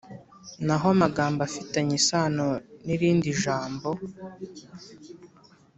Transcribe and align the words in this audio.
Naho 0.65 0.85
amagambo 0.95 1.39
afitanye 1.47 1.93
isano 2.01 2.47
nirindi 2.85 3.29
jambo 3.41 3.89